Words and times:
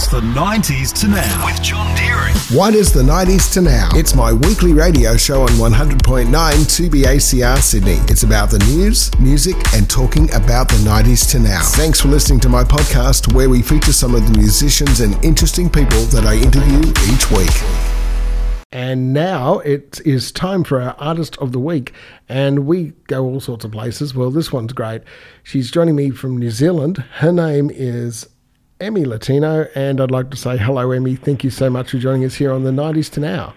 It's 0.00 0.08
the 0.08 0.22
90s 0.22 0.98
to 1.02 1.08
now 1.08 1.44
with 1.44 1.62
John 1.62 1.94
Deering. 1.94 2.34
What 2.56 2.74
is 2.74 2.90
the 2.90 3.02
90s 3.02 3.52
to 3.52 3.60
now? 3.60 3.90
It's 3.92 4.14
my 4.14 4.32
weekly 4.32 4.72
radio 4.72 5.14
show 5.14 5.42
on 5.42 5.50
100.9 5.50 6.30
2BACR 6.30 7.58
Sydney. 7.58 7.98
It's 8.08 8.22
about 8.22 8.48
the 8.48 8.60
news, 8.60 9.10
music, 9.20 9.56
and 9.74 9.90
talking 9.90 10.34
about 10.34 10.68
the 10.68 10.76
90s 10.76 11.30
to 11.32 11.38
now. 11.38 11.60
Thanks 11.60 12.00
for 12.00 12.08
listening 12.08 12.40
to 12.40 12.48
my 12.48 12.64
podcast 12.64 13.34
where 13.34 13.50
we 13.50 13.60
feature 13.60 13.92
some 13.92 14.14
of 14.14 14.26
the 14.26 14.38
musicians 14.38 15.00
and 15.00 15.22
interesting 15.22 15.68
people 15.68 16.00
that 16.06 16.24
I 16.24 16.36
interview 16.36 16.80
each 17.12 17.30
week. 17.30 17.52
And 18.72 19.12
now 19.12 19.58
it 19.58 20.00
is 20.06 20.32
time 20.32 20.64
for 20.64 20.80
our 20.80 20.96
Artist 20.98 21.36
of 21.40 21.52
the 21.52 21.60
Week. 21.60 21.92
And 22.26 22.60
we 22.60 22.94
go 23.06 23.26
all 23.26 23.40
sorts 23.40 23.66
of 23.66 23.72
places. 23.72 24.14
Well, 24.14 24.30
this 24.30 24.50
one's 24.50 24.72
great. 24.72 25.02
She's 25.42 25.70
joining 25.70 25.96
me 25.96 26.08
from 26.08 26.38
New 26.38 26.50
Zealand. 26.50 27.04
Her 27.16 27.32
name 27.32 27.70
is 27.70 28.26
Emme 28.80 29.04
Lentino. 29.04 29.66
And 29.74 30.00
I'd 30.00 30.10
like 30.10 30.30
to 30.30 30.36
say 30.36 30.56
hello, 30.56 30.90
Emme. 30.90 31.16
Thank 31.16 31.44
you 31.44 31.50
so 31.50 31.70
much 31.70 31.90
for 31.90 31.98
joining 31.98 32.24
us 32.24 32.34
here 32.34 32.52
on 32.52 32.64
the 32.64 32.70
90s 32.70 33.10
to 33.12 33.20
now. 33.20 33.54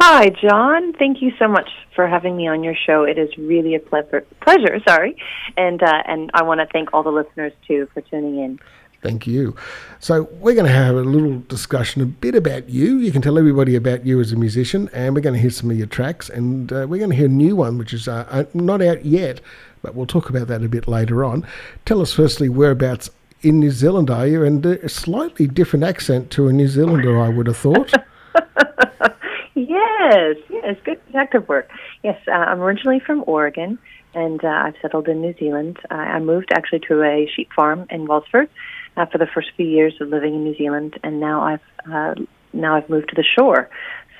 Hi, 0.00 0.28
John. 0.28 0.92
Thank 0.94 1.22
you 1.22 1.32
so 1.38 1.48
much 1.48 1.68
for 1.94 2.06
having 2.06 2.36
me 2.36 2.46
on 2.46 2.62
your 2.62 2.74
show. 2.74 3.02
It 3.02 3.18
is 3.18 3.30
really 3.38 3.74
a 3.74 3.80
pleasure. 3.80 4.24
Pleasure, 4.40 4.78
sorry, 4.86 5.16
and 5.56 5.82
uh, 5.82 6.02
and 6.06 6.30
I 6.34 6.42
want 6.42 6.60
to 6.60 6.66
thank 6.66 6.92
all 6.92 7.02
the 7.02 7.10
listeners 7.10 7.52
too 7.66 7.88
for 7.94 8.02
tuning 8.02 8.38
in. 8.38 8.60
Thank 9.02 9.26
you. 9.26 9.54
So, 10.00 10.24
we're 10.40 10.54
going 10.54 10.66
to 10.66 10.72
have 10.72 10.96
a 10.96 11.02
little 11.02 11.40
discussion 11.48 12.02
a 12.02 12.06
bit 12.06 12.34
about 12.34 12.68
you. 12.68 12.98
You 12.98 13.12
can 13.12 13.22
tell 13.22 13.38
everybody 13.38 13.76
about 13.76 14.04
you 14.04 14.20
as 14.20 14.32
a 14.32 14.36
musician, 14.36 14.90
and 14.92 15.14
we're 15.14 15.20
going 15.20 15.34
to 15.34 15.40
hear 15.40 15.50
some 15.50 15.70
of 15.70 15.76
your 15.76 15.86
tracks. 15.86 16.28
And 16.28 16.72
uh, 16.72 16.86
we're 16.88 16.98
going 16.98 17.10
to 17.10 17.16
hear 17.16 17.26
a 17.26 17.28
new 17.28 17.56
one, 17.56 17.78
which 17.78 17.92
is 17.92 18.08
uh, 18.08 18.26
uh, 18.30 18.44
not 18.54 18.82
out 18.82 19.04
yet, 19.04 19.40
but 19.82 19.94
we'll 19.94 20.06
talk 20.06 20.28
about 20.28 20.48
that 20.48 20.62
a 20.62 20.68
bit 20.68 20.88
later 20.88 21.24
on. 21.24 21.46
Tell 21.84 22.00
us, 22.00 22.12
firstly, 22.12 22.48
whereabouts 22.48 23.10
in 23.42 23.60
New 23.60 23.70
Zealand 23.70 24.10
are 24.10 24.26
you? 24.26 24.44
And 24.44 24.64
a 24.64 24.88
slightly 24.88 25.46
different 25.46 25.84
accent 25.84 26.30
to 26.32 26.48
a 26.48 26.52
New 26.52 26.68
Zealander, 26.68 27.20
I 27.20 27.28
would 27.28 27.46
have 27.46 27.56
thought. 27.56 27.92
yes, 29.54 30.36
yes, 30.48 30.76
good 30.84 31.04
detective 31.06 31.48
work. 31.48 31.70
Yes, 32.02 32.20
uh, 32.28 32.32
I'm 32.32 32.60
originally 32.60 33.00
from 33.00 33.24
Oregon, 33.26 33.78
and 34.14 34.44
uh, 34.44 34.48
I've 34.48 34.74
settled 34.80 35.08
in 35.08 35.20
New 35.20 35.34
Zealand. 35.38 35.78
I 35.90 36.18
moved 36.18 36.50
actually 36.54 36.80
to 36.88 37.02
a 37.02 37.28
sheep 37.34 37.50
farm 37.54 37.86
in 37.90 38.06
Wellsford 38.06 38.48
uh, 38.96 39.06
for 39.06 39.18
the 39.18 39.26
first 39.26 39.48
few 39.56 39.66
years 39.66 39.94
of 40.00 40.08
living 40.08 40.34
in 40.34 40.44
New 40.44 40.56
Zealand, 40.56 40.98
and 41.02 41.20
now 41.20 41.42
I've 41.42 41.92
uh, 41.92 42.14
now 42.52 42.76
I've 42.76 42.88
moved 42.88 43.10
to 43.10 43.14
the 43.14 43.24
shore. 43.24 43.68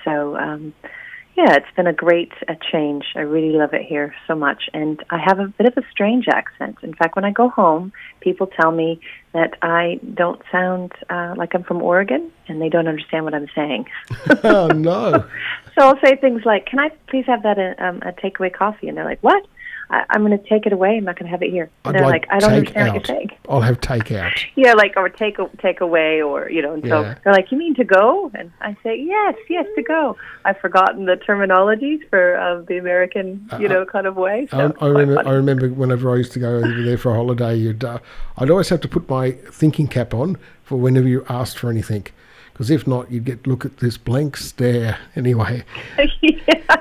So 0.05 0.37
um, 0.37 0.75
yeah, 1.37 1.55
it's 1.55 1.77
been 1.77 1.87
a 1.87 1.93
great 1.93 2.33
uh, 2.49 2.55
change. 2.73 3.05
I 3.15 3.21
really 3.21 3.57
love 3.57 3.75
it 3.75 3.83
here 3.83 4.15
so 4.27 4.35
much, 4.35 4.71
and 4.73 5.05
I 5.11 5.19
have 5.19 5.39
a 5.39 5.49
bit 5.49 5.67
of 5.67 5.77
a 5.77 5.87
strange 5.91 6.29
accent. 6.29 6.79
In 6.83 6.95
fact, 6.95 7.15
when 7.15 7.27
I 7.27 7.31
go 7.31 7.51
home, 7.51 7.93
people 8.21 8.47
tell 8.47 8.73
me 8.73 9.01
that 9.35 9.59
I 9.61 10.01
don't 10.15 10.41
sound 10.51 10.93
uh, 11.11 11.35
like 11.37 11.55
I'm 11.55 11.63
from 11.63 11.83
Oregon, 11.83 12.33
and 12.49 12.63
they 12.63 12.71
don't 12.71 12.89
understand 12.89 13.27
what 13.27 13.35
I'm 13.35 13.49
saying. 13.55 13.87
oh 14.45 14.69
no! 14.69 15.13
so 15.75 15.87
I'll 15.87 16.01
say 16.03 16.17
things 16.17 16.47
like, 16.47 16.65
"Can 16.65 16.79
I 16.79 16.89
please 17.09 17.27
have 17.27 17.43
that 17.43 17.59
uh, 17.59 17.75
um, 17.85 17.97
a 17.99 18.13
takeaway 18.13 18.51
coffee?" 18.51 18.89
And 18.89 18.97
they're 18.97 19.05
like, 19.05 19.21
"What?" 19.23 19.47
I, 19.91 20.05
am 20.11 20.27
going 20.27 20.37
to 20.37 20.49
take 20.49 20.67
it 20.67 20.73
away. 20.73 20.97
I'm 20.97 21.05
not 21.05 21.17
going 21.17 21.27
to 21.27 21.31
have 21.31 21.43
it 21.43 21.51
here. 21.51 21.71
I'd 21.85 21.95
they're 21.95 22.03
like, 22.03 22.27
like, 22.27 22.27
I 22.31 22.39
don't 22.39 22.53
understand 22.53 22.89
out. 22.89 22.95
what 22.95 23.09
you're 23.09 23.17
saying. 23.17 23.31
I'll 23.49 23.61
have 23.61 23.81
takeout. 23.81 24.45
yeah, 24.57 24.73
like 24.75 24.95
or 24.97 25.09
take 25.09 25.39
take 25.59 25.81
away, 25.81 26.21
or 26.23 26.51
you 26.51 26.63
know. 26.63 26.75
And 26.75 26.87
so 26.87 27.03
Yeah. 27.03 27.15
they're 27.23 27.33
like, 27.33 27.53
"You 27.53 27.59
mean 27.59 27.75
to 27.77 27.85
go?" 27.85 28.31
And 28.35 28.51
I 28.61 28.77
say, 28.83 28.97
"Yes, 29.01 29.35
yes, 29.49 29.67
to 29.77 29.83
go." 29.83 30.17
I've 30.45 30.59
forgotten 30.59 31.07
the 31.07 31.17
terminologies 31.17 32.09
for 32.11 32.37
uh, 32.37 32.63
the 32.63 32.79
American, 32.79 33.49
you 33.59 33.69
know, 33.69 33.85
kind 33.85 34.07
of 34.07 34.17
way. 34.17 34.49
So 34.51 34.75
I, 34.81 34.85
I, 34.85 34.89
remember. 34.89 35.29
I 35.29 35.33
remember 35.33 35.69
whenever 35.69 36.13
I 36.13 36.17
used 36.17 36.33
to 36.33 36.39
go 36.39 36.57
over 36.57 36.83
there 36.83 36.99
for 36.99 37.13
a 37.13 37.15
holiday, 37.15 37.57
you'd, 37.57 37.85
uh, 37.85 37.99
I'd 38.39 38.51
always 38.51 38.69
have 38.69 38.81
to 38.83 38.89
put 38.89 39.09
my 39.09 39.33
thinking 39.33 39.89
cap 39.89 40.15
on 40.15 40.37
for 40.63 40.77
whenever 40.77 41.09
you 41.09 41.25
asked 41.29 41.59
for 41.59 41.71
anything. 41.71 42.07
Because 42.53 42.71
if 42.71 42.87
not, 42.87 43.11
you'd 43.11 43.25
get 43.25 43.47
look 43.47 43.65
at 43.65 43.79
this 43.79 43.99
blank 43.99 44.37
stare 44.37 44.99
anyway. 45.17 45.65
yeah. 46.23 46.77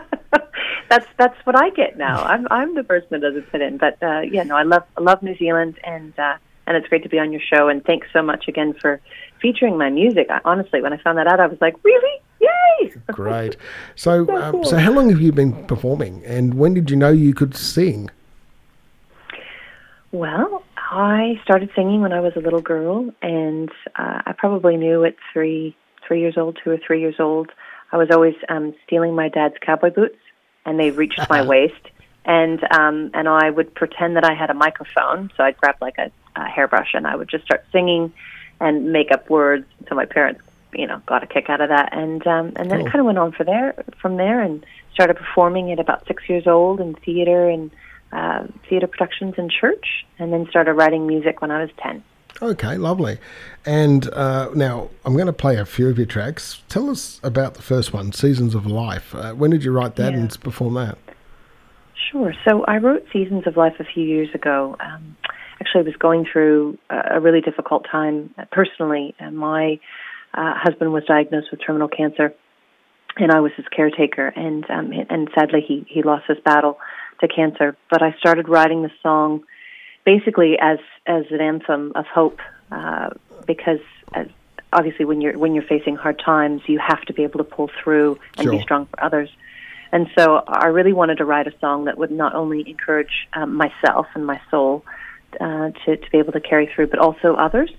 That's 0.89 1.07
that's 1.17 1.37
what 1.45 1.59
I 1.59 1.69
get 1.71 1.97
now. 1.97 2.23
I'm 2.23 2.47
I'm 2.51 2.75
the 2.75 2.83
person 2.83 3.07
that 3.11 3.21
doesn't 3.21 3.49
fit 3.49 3.61
in. 3.61 3.77
But 3.77 4.01
uh, 4.03 4.21
yeah, 4.21 4.43
no, 4.43 4.55
I 4.55 4.63
love 4.63 4.83
I 4.97 5.01
love 5.01 5.23
New 5.23 5.35
Zealand, 5.37 5.79
and 5.83 6.17
uh, 6.19 6.37
and 6.67 6.77
it's 6.77 6.87
great 6.87 7.03
to 7.03 7.09
be 7.09 7.19
on 7.19 7.31
your 7.31 7.41
show. 7.41 7.67
And 7.67 7.83
thanks 7.83 8.07
so 8.13 8.21
much 8.21 8.47
again 8.47 8.73
for 8.79 9.01
featuring 9.41 9.77
my 9.77 9.89
music. 9.89 10.27
I, 10.29 10.41
honestly, 10.45 10.81
when 10.81 10.93
I 10.93 10.97
found 10.97 11.17
that 11.17 11.27
out, 11.27 11.39
I 11.39 11.47
was 11.47 11.59
like, 11.59 11.75
really, 11.83 12.21
yay! 12.39 12.93
Great. 13.11 13.57
So, 13.95 14.25
So 14.25 14.35
um, 14.37 14.51
cool. 14.51 14.63
so 14.63 14.77
how 14.77 14.91
long 14.91 15.09
have 15.09 15.21
you 15.21 15.31
been 15.31 15.65
performing, 15.65 16.23
and 16.25 16.53
when 16.53 16.73
did 16.73 16.89
you 16.89 16.95
know 16.97 17.11
you 17.11 17.33
could 17.33 17.55
sing? 17.55 18.09
Well, 20.11 20.63
I 20.77 21.39
started 21.43 21.69
singing 21.75 22.01
when 22.01 22.13
I 22.13 22.21
was 22.21 22.33
a 22.35 22.39
little 22.39 22.61
girl, 22.61 23.09
and 23.21 23.69
uh, 23.97 24.21
I 24.25 24.33
probably 24.37 24.77
knew 24.77 25.03
at 25.03 25.15
three 25.33 25.75
three 26.07 26.21
years 26.21 26.35
old, 26.37 26.59
two 26.63 26.69
or 26.69 26.77
three 26.77 27.01
years 27.01 27.15
old. 27.19 27.51
I 27.91 27.97
was 27.97 28.09
always 28.11 28.35
um, 28.49 28.73
stealing 28.85 29.15
my 29.15 29.27
dad's 29.29 29.55
cowboy 29.65 29.89
boots, 29.89 30.17
and 30.65 30.79
they 30.79 30.91
reached 30.91 31.21
my 31.29 31.41
waist. 31.47 31.75
And 32.25 32.63
um, 32.71 33.11
and 33.13 33.29
I 33.29 33.49
would 33.51 33.75
pretend 33.75 34.15
that 34.15 34.25
I 34.25 34.33
had 34.33 34.49
a 34.49 34.55
microphone, 34.55 35.29
so 35.37 35.43
I'd 35.43 35.57
grab 35.57 35.75
like 35.79 35.99
a, 35.99 36.09
a 36.35 36.49
hairbrush, 36.49 36.95
and 36.95 37.05
I 37.05 37.15
would 37.15 37.29
just 37.29 37.45
start 37.45 37.63
singing 37.71 38.11
and 38.59 38.91
make 38.91 39.11
up 39.11 39.29
words. 39.29 39.67
So 39.87 39.93
my 39.93 40.05
parents, 40.05 40.41
you 40.73 40.87
know, 40.87 41.01
got 41.05 41.21
a 41.21 41.27
kick 41.27 41.49
out 41.51 41.61
of 41.61 41.69
that, 41.69 41.89
and 41.95 42.25
um, 42.25 42.53
and 42.55 42.71
then 42.71 42.79
Cool. 42.79 42.87
it 42.87 42.91
kind 42.91 42.99
of 42.99 43.05
went 43.05 43.19
on 43.19 43.31
for 43.31 43.43
there 43.43 43.75
from 44.01 44.17
there, 44.17 44.41
and 44.41 44.65
started 44.91 45.17
performing 45.17 45.71
at 45.71 45.79
about 45.79 46.07
six 46.07 46.27
years 46.27 46.47
old 46.47 46.79
in 46.79 46.95
theater 46.95 47.47
and 47.47 47.69
uh, 48.11 48.47
theater 48.67 48.87
productions 48.87 49.35
in 49.37 49.49
church, 49.49 50.05
and 50.17 50.33
then 50.33 50.47
started 50.49 50.73
writing 50.73 51.05
music 51.05 51.41
when 51.41 51.51
I 51.51 51.61
was 51.61 51.69
10. 51.77 52.03
Okay, 52.41 52.77
lovely. 52.77 53.17
And 53.65 54.09
uh, 54.11 54.49
now 54.53 54.89
I'm 55.05 55.13
going 55.13 55.27
to 55.27 55.33
play 55.33 55.57
a 55.57 55.65
few 55.65 55.89
of 55.89 55.97
your 55.97 56.05
tracks. 56.05 56.61
Tell 56.67 56.89
us 56.89 57.19
about 57.23 57.53
the 57.53 57.61
first 57.61 57.93
one, 57.93 58.11
Seasons 58.11 58.55
of 58.55 58.65
Life. 58.65 59.15
Uh, 59.15 59.33
when 59.33 59.51
did 59.51 59.63
you 59.63 59.71
write 59.71 59.95
that 59.95 60.13
Yeah. 60.13 60.19
and 60.19 60.41
perform 60.41 60.73
that? 60.73 60.97
Sure. 62.11 62.33
So 62.47 62.63
I 62.65 62.77
wrote 62.77 63.05
Seasons 63.11 63.47
of 63.47 63.57
Life 63.57 63.75
a 63.79 63.85
few 63.85 64.03
years 64.03 64.29
ago. 64.33 64.75
Um, 64.79 65.15
actually, 65.61 65.81
I 65.81 65.83
was 65.83 65.95
going 65.97 66.25
through 66.31 66.77
a, 66.89 67.19
really 67.19 67.41
difficult 67.41 67.85
time 67.89 68.33
uh, 68.37 68.45
personally. 68.51 69.15
And 69.17 69.37
my 69.37 69.79
uh, 70.33 70.53
husband 70.55 70.91
was 70.93 71.03
diagnosed 71.05 71.47
with 71.51 71.61
terminal 71.65 71.87
cancer, 71.87 72.33
and 73.17 73.31
I 73.31 73.39
was 73.39 73.53
his 73.55 73.65
caretaker. 73.73 74.27
And 74.27 74.69
um, 74.69 74.91
and 75.09 75.29
sadly, 75.33 75.61
he 75.65 75.85
he 75.89 76.03
lost 76.03 76.25
his 76.27 76.37
battle 76.43 76.77
to 77.21 77.27
cancer. 77.27 77.77
But 77.89 78.03
I 78.03 78.13
started 78.19 78.49
writing 78.49 78.83
the 78.83 78.91
song 79.01 79.43
basically 80.05 80.57
as 80.59 80.79
as 81.05 81.25
an 81.31 81.41
anthem 81.41 81.91
of 81.95 82.05
hope, 82.05 82.39
uh, 82.71 83.09
because 83.45 83.79
as, 84.13 84.27
obviously 84.71 85.05
when 85.05 85.21
you're 85.21 85.37
when 85.37 85.53
you're 85.53 85.63
facing 85.63 85.95
hard 85.95 86.19
times, 86.19 86.61
you 86.67 86.79
have 86.79 87.01
to 87.01 87.13
be 87.13 87.23
able 87.23 87.39
to 87.39 87.43
pull 87.43 87.69
through 87.83 88.17
and 88.37 88.49
be 88.49 88.61
strong 88.61 88.85
for 88.85 89.03
others. 89.03 89.29
And 89.91 90.07
so 90.17 90.43
I 90.47 90.67
really 90.67 90.93
wanted 90.93 91.17
to 91.19 91.25
write 91.25 91.47
a 91.47 91.53
song 91.59 91.85
that 91.85 91.97
would 91.97 92.11
not 92.11 92.35
only 92.35 92.67
encourage 92.69 93.27
um, 93.33 93.55
myself 93.55 94.07
and 94.13 94.25
my 94.25 94.41
soul 94.51 94.83
uh, 95.39 95.71
to 95.85 95.97
to 95.97 96.11
be 96.11 96.17
able 96.17 96.33
to 96.33 96.41
carry 96.41 96.67
through, 96.73 96.87
but 96.87 96.99
also 96.99 97.35
others. 97.35 97.71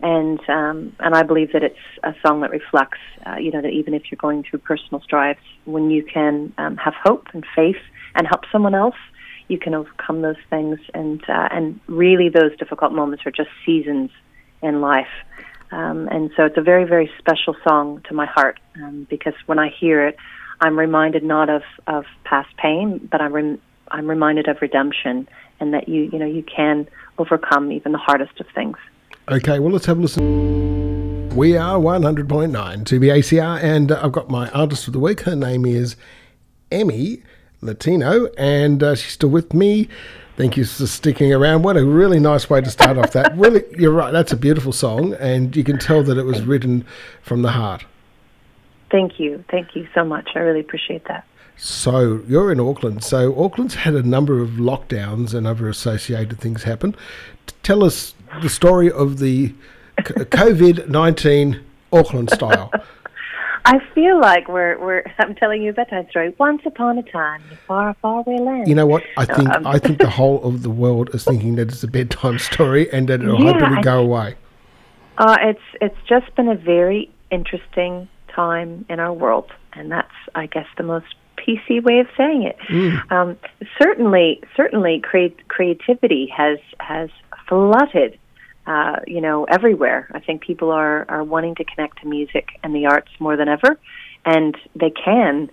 And 0.00 0.40
um, 0.50 0.94
and 1.00 1.14
I 1.14 1.22
believe 1.22 1.52
that 1.52 1.62
it's 1.62 1.78
a 2.02 2.14
song 2.24 2.40
that 2.42 2.50
reflects, 2.50 2.98
uh, 3.26 3.36
you 3.36 3.50
know, 3.50 3.62
that 3.62 3.70
even 3.70 3.94
if 3.94 4.10
you're 4.10 4.18
going 4.18 4.42
through 4.42 4.58
personal 4.60 5.00
strives, 5.00 5.40
when 5.64 5.90
you 5.90 6.02
can 6.04 6.52
um, 6.58 6.76
have 6.76 6.94
hope 6.94 7.28
and 7.32 7.44
faith 7.56 7.82
and 8.14 8.26
help 8.26 8.42
someone 8.52 8.74
else, 8.74 8.96
you 9.48 9.58
can 9.58 9.74
overcome 9.74 10.22
those 10.22 10.36
things. 10.50 10.78
And 10.92 11.22
uh, 11.28 11.48
and 11.50 11.80
really, 11.86 12.28
those 12.28 12.56
difficult 12.58 12.92
moments 12.92 13.26
are 13.26 13.30
just 13.30 13.50
seasons 13.64 14.10
in 14.62 14.80
life. 14.80 15.08
Um, 15.70 16.08
and 16.08 16.30
so 16.36 16.44
it's 16.44 16.56
a 16.56 16.62
very, 16.62 16.84
very 16.84 17.10
special 17.18 17.56
song 17.66 18.00
to 18.08 18.14
my 18.14 18.26
heart 18.26 18.60
um, 18.76 19.06
because 19.10 19.34
when 19.46 19.58
I 19.58 19.70
hear 19.70 20.06
it, 20.06 20.16
I'm 20.60 20.78
reminded 20.78 21.24
not 21.24 21.50
of, 21.50 21.62
of 21.86 22.04
past 22.22 22.56
pain, 22.56 23.08
but 23.10 23.20
I'm 23.20 23.32
rem- 23.32 23.60
I'm 23.90 24.08
reminded 24.08 24.48
of 24.48 24.62
redemption 24.62 25.28
and 25.60 25.74
that 25.74 25.88
you 25.88 26.08
you 26.12 26.18
know 26.18 26.26
you 26.26 26.42
can 26.42 26.88
overcome 27.18 27.72
even 27.72 27.92
the 27.92 27.98
hardest 27.98 28.40
of 28.40 28.46
things. 28.54 28.76
Okay, 29.28 29.58
well, 29.58 29.72
let's 29.72 29.86
have 29.86 29.98
a 29.98 30.02
listen. 30.02 31.28
We 31.34 31.56
are 31.56 31.78
100.9 31.78 32.86
to 32.86 33.00
ACR, 33.00 33.60
and 33.60 33.90
I've 33.90 34.12
got 34.12 34.30
my 34.30 34.48
artist 34.50 34.86
of 34.86 34.92
the 34.92 35.00
week. 35.00 35.20
Her 35.22 35.34
name 35.34 35.66
is 35.66 35.96
Emme 36.70 37.22
Lentino, 37.64 38.26
and 38.38 38.82
uh, 38.82 38.94
she's 38.94 39.12
still 39.12 39.30
with 39.30 39.54
me. 39.54 39.88
Thank 40.36 40.56
you 40.56 40.64
for 40.64 40.86
sticking 40.86 41.32
around. 41.32 41.62
What 41.62 41.76
a 41.76 41.84
really 41.84 42.18
nice 42.18 42.50
way 42.50 42.60
to 42.60 42.70
start 42.70 42.98
off 42.98 43.12
that. 43.12 43.36
Really, 43.36 43.62
you're 43.78 43.92
right. 43.92 44.12
That's 44.12 44.32
a 44.32 44.36
beautiful 44.36 44.72
song, 44.72 45.14
and 45.14 45.54
you 45.54 45.62
can 45.62 45.78
tell 45.78 46.02
that 46.02 46.18
it 46.18 46.24
was 46.24 46.42
written 46.42 46.84
from 47.22 47.42
the 47.42 47.52
heart. 47.52 47.84
Thank 48.90 49.18
you, 49.18 49.44
thank 49.50 49.74
you 49.74 49.88
so 49.94 50.04
much. 50.04 50.30
I 50.34 50.40
really 50.40 50.60
appreciate 50.60 51.04
that. 51.06 51.24
So 51.56 52.22
you're 52.26 52.50
in 52.50 52.58
Auckland. 52.58 53.04
So 53.04 53.32
Auckland's 53.42 53.74
had 53.74 53.94
a 53.94 54.02
number 54.02 54.40
of 54.40 54.50
lockdowns 54.50 55.34
and 55.34 55.46
other 55.46 55.68
associated 55.68 56.38
things 56.40 56.64
happen. 56.64 56.96
Tell 57.62 57.84
us 57.84 58.14
the 58.42 58.48
story 58.48 58.90
of 58.90 59.18
the 59.18 59.54
COVID 59.98 60.88
nineteen 60.88 61.60
Auckland 61.92 62.30
style. 62.30 62.72
I 63.66 63.78
feel 63.94 64.20
like 64.20 64.48
we're 64.48 64.78
we're 64.78 65.04
I'm 65.18 65.34
telling 65.34 65.62
you 65.62 65.70
a 65.70 65.72
bedtime 65.72 66.06
story. 66.10 66.34
Once 66.38 66.62
upon 66.66 66.98
a 66.98 67.02
time, 67.02 67.42
in 67.46 67.52
a 67.52 67.56
far, 67.56 67.94
far 68.02 68.20
away 68.20 68.38
land. 68.38 68.68
You 68.68 68.74
know 68.74 68.86
what? 68.86 69.04
I 69.16 69.24
think 69.24 69.48
Um, 69.48 69.66
I 69.66 69.78
think 69.78 69.98
the 69.98 70.10
whole 70.20 70.42
of 70.44 70.62
the 70.62 70.70
world 70.70 71.14
is 71.14 71.24
thinking 71.24 71.56
that 71.56 71.68
it's 71.68 71.82
a 71.82 71.88
bedtime 71.88 72.38
story 72.38 72.92
and 72.92 73.08
that 73.08 73.20
it'll 73.22 73.42
Yeah, 73.42 73.52
hopefully 73.52 73.82
go 73.82 74.00
away. 74.00 74.36
Uh, 75.18 75.36
it's 75.40 75.60
it's 75.80 75.96
just 76.08 76.34
been 76.34 76.48
a 76.48 76.56
very 76.56 77.10
interesting 77.30 78.08
time 78.34 78.84
in 78.88 79.00
our 79.00 79.12
world, 79.12 79.50
and 79.74 79.90
that's, 79.90 80.14
I 80.34 80.46
guess, 80.46 80.66
the 80.76 80.82
most 80.82 81.06
PC 81.36 81.82
way 81.82 82.00
of 82.00 82.06
saying 82.16 82.42
it. 82.42 82.56
Mm. 82.68 83.12
Um, 83.12 83.36
certainly, 83.80 84.42
certainly, 84.56 85.00
create, 85.00 85.48
creativity 85.48 86.26
has 86.34 86.58
has 86.80 87.10
flooded, 87.48 88.18
uh, 88.66 89.00
you 89.06 89.20
know, 89.20 89.44
everywhere. 89.44 90.08
I 90.12 90.20
think 90.20 90.42
people 90.42 90.70
are 90.70 91.04
are 91.08 91.24
wanting 91.24 91.54
to 91.56 91.64
connect 91.64 92.00
to 92.00 92.08
music 92.08 92.48
and 92.62 92.74
the 92.74 92.86
arts 92.86 93.10
more 93.18 93.36
than 93.36 93.48
ever, 93.48 93.78
and 94.24 94.56
they 94.74 94.90
can. 94.90 95.50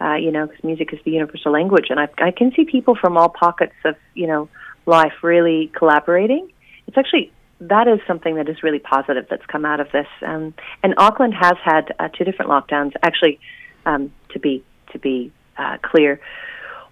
Uh, 0.00 0.14
you 0.14 0.32
know, 0.32 0.46
because 0.46 0.64
music 0.64 0.92
is 0.92 0.98
the 1.04 1.12
universal 1.12 1.52
language, 1.52 1.86
and 1.88 2.00
I, 2.00 2.08
I 2.18 2.30
can 2.32 2.52
see 2.52 2.64
people 2.64 2.96
from 2.96 3.16
all 3.16 3.28
pockets 3.28 3.74
of 3.84 3.94
you 4.14 4.26
know 4.26 4.48
life 4.86 5.12
really 5.22 5.70
collaborating. 5.74 6.50
It's 6.86 6.98
actually 6.98 7.32
that 7.60 7.88
is 7.88 8.00
something 8.06 8.34
that 8.36 8.48
is 8.48 8.62
really 8.62 8.78
positive 8.78 9.26
that's 9.30 9.46
come 9.46 9.64
out 9.64 9.80
of 9.80 9.90
this. 9.92 10.08
Um, 10.22 10.54
and 10.82 10.94
Auckland 10.96 11.34
has 11.34 11.54
had 11.62 11.94
uh, 11.98 12.08
two 12.08 12.24
different 12.24 12.50
lockdowns. 12.50 12.92
Actually, 13.02 13.38
um, 13.86 14.12
to 14.30 14.38
be 14.38 14.64
to 14.92 14.98
be 14.98 15.32
uh, 15.56 15.78
clear, 15.82 16.20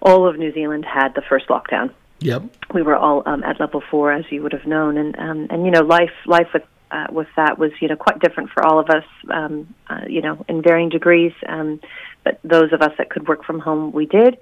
all 0.01 0.27
of 0.27 0.37
New 0.37 0.53
Zealand 0.53 0.85
had 0.85 1.13
the 1.15 1.21
first 1.21 1.47
lockdown. 1.47 1.91
Yep. 2.23 2.43
We 2.73 2.81
were 2.81 2.95
all 2.95 3.21
um, 3.25 3.43
at 3.43 3.59
level 3.59 3.83
four, 3.91 4.11
as 4.11 4.23
you 4.29 4.41
would 4.43 4.53
have 4.53 4.65
known, 4.65 4.97
and 4.97 5.17
um, 5.19 5.47
and 5.49 5.65
you 5.65 5.71
know, 5.71 5.81
life 5.81 6.13
life 6.25 6.47
with 6.53 6.63
uh, 6.89 7.07
with 7.11 7.27
that 7.35 7.59
was 7.59 7.71
you 7.81 7.89
know 7.89 7.97
quite 7.97 8.19
different 8.19 8.49
for 8.49 8.65
all 8.65 8.79
of 8.79 8.89
us, 8.89 9.03
um, 9.29 9.73
uh, 9.89 10.01
you 10.07 10.21
know, 10.21 10.43
in 10.47 10.61
varying 10.61 10.89
degrees. 10.89 11.33
Um, 11.47 11.81
but 12.23 12.39
those 12.43 12.71
of 12.71 12.81
us 12.81 12.91
that 12.97 13.09
could 13.09 13.27
work 13.27 13.43
from 13.43 13.59
home, 13.59 13.91
we 13.91 14.05
did. 14.05 14.37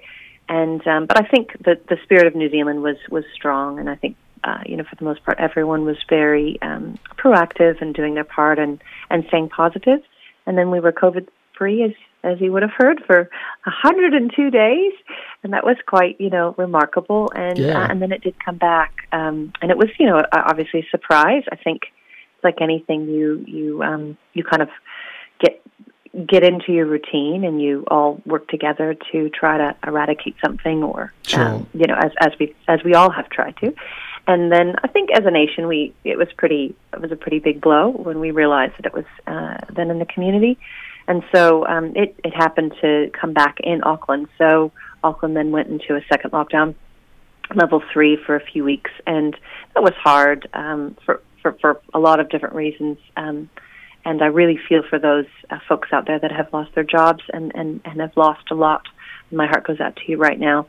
And 0.48 0.86
um, 0.86 1.06
but 1.06 1.16
I 1.18 1.28
think 1.28 1.56
that 1.64 1.88
the 1.88 1.96
spirit 2.04 2.26
of 2.26 2.36
New 2.36 2.50
Zealand 2.50 2.82
was 2.82 2.96
was 3.10 3.24
strong, 3.34 3.80
and 3.80 3.90
I 3.90 3.96
think 3.96 4.16
uh, 4.44 4.60
you 4.64 4.76
know 4.76 4.84
for 4.84 4.94
the 4.94 5.04
most 5.04 5.24
part 5.24 5.38
everyone 5.40 5.84
was 5.84 5.96
very 6.08 6.58
um, 6.62 6.98
proactive 7.16 7.82
and 7.82 7.92
doing 7.94 8.14
their 8.14 8.24
part 8.24 8.60
and 8.60 8.80
and 9.10 9.24
staying 9.26 9.48
positive. 9.48 10.00
And 10.46 10.56
then 10.56 10.70
we 10.70 10.78
were 10.78 10.92
COVID 10.92 11.28
free, 11.56 11.82
as 11.82 11.92
as 12.24 12.40
you 12.40 12.52
would 12.52 12.62
have 12.62 12.72
heard, 12.76 13.02
for 13.06 13.28
102 13.64 14.50
days, 14.50 14.92
and 15.42 15.52
that 15.52 15.64
was 15.64 15.76
quite, 15.86 16.20
you 16.20 16.30
know, 16.30 16.54
remarkable. 16.56 17.30
And 17.34 17.58
yeah. 17.58 17.82
uh, 17.82 17.86
and 17.88 18.00
then 18.00 18.12
it 18.12 18.22
did 18.22 18.34
come 18.44 18.56
back, 18.56 18.92
um, 19.12 19.52
and 19.60 19.70
it 19.70 19.76
was, 19.76 19.88
you 19.98 20.06
know, 20.06 20.22
obviously 20.32 20.80
a 20.80 20.90
surprise. 20.90 21.42
I 21.50 21.56
think, 21.56 21.82
like 22.42 22.60
anything, 22.60 23.08
you 23.08 23.44
you 23.46 23.82
um, 23.82 24.16
you 24.34 24.44
kind 24.44 24.62
of 24.62 24.68
get 25.40 25.60
get 26.26 26.44
into 26.44 26.72
your 26.72 26.86
routine, 26.86 27.44
and 27.44 27.60
you 27.60 27.84
all 27.88 28.20
work 28.26 28.48
together 28.48 28.94
to 29.12 29.30
try 29.30 29.58
to 29.58 29.76
eradicate 29.86 30.36
something, 30.44 30.82
or 30.82 31.12
sure. 31.22 31.42
um, 31.42 31.68
you 31.74 31.86
know, 31.86 31.96
as 31.96 32.12
as 32.20 32.32
we 32.38 32.54
as 32.68 32.80
we 32.84 32.94
all 32.94 33.10
have 33.10 33.28
tried 33.30 33.56
to. 33.58 33.74
And 34.26 34.52
then 34.52 34.76
I 34.84 34.88
think 34.88 35.10
as 35.10 35.24
a 35.24 35.30
nation, 35.30 35.66
we 35.66 35.94
it 36.04 36.16
was 36.16 36.28
pretty 36.36 36.74
it 36.92 37.00
was 37.00 37.10
a 37.10 37.16
pretty 37.16 37.40
big 37.40 37.60
blow 37.60 37.90
when 37.90 38.20
we 38.20 38.30
realized 38.30 38.74
that 38.78 38.86
it 38.86 38.94
was 38.94 39.04
uh, 39.26 39.58
then 39.74 39.90
in 39.90 39.98
the 39.98 40.06
community. 40.06 40.58
And 41.08 41.22
so 41.34 41.66
um, 41.66 41.92
it, 41.96 42.14
it 42.24 42.34
happened 42.34 42.74
to 42.80 43.10
come 43.18 43.32
back 43.32 43.58
in 43.60 43.82
Auckland. 43.84 44.28
So 44.38 44.72
Auckland 45.02 45.36
then 45.36 45.50
went 45.50 45.68
into 45.68 45.96
a 45.96 46.00
second 46.08 46.30
lockdown, 46.32 46.74
level 47.54 47.82
three, 47.92 48.16
for 48.24 48.36
a 48.36 48.44
few 48.44 48.64
weeks. 48.64 48.90
And 49.06 49.36
that 49.74 49.82
was 49.82 49.94
hard 49.96 50.48
um, 50.54 50.96
for, 51.04 51.22
for, 51.42 51.56
for 51.60 51.80
a 51.92 51.98
lot 51.98 52.20
of 52.20 52.28
different 52.30 52.54
reasons. 52.54 52.98
Um, 53.16 53.50
and 54.04 54.22
I 54.22 54.26
really 54.26 54.58
feel 54.68 54.82
for 54.88 54.98
those 54.98 55.26
uh, 55.50 55.58
folks 55.68 55.88
out 55.92 56.06
there 56.06 56.18
that 56.18 56.32
have 56.32 56.52
lost 56.52 56.74
their 56.74 56.84
jobs 56.84 57.22
and, 57.32 57.52
and, 57.54 57.80
and 57.84 58.00
have 58.00 58.16
lost 58.16 58.50
a 58.50 58.54
lot. 58.54 58.82
My 59.30 59.46
heart 59.46 59.66
goes 59.66 59.80
out 59.80 59.96
to 59.96 60.02
you 60.06 60.18
right 60.18 60.38
now. 60.38 60.66